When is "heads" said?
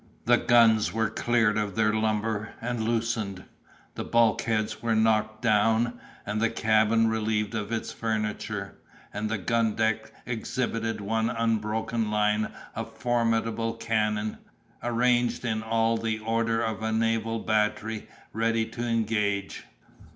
4.41-4.81